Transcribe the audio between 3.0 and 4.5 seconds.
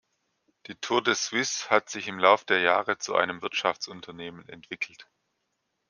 einem Wirtschaftsunternehmen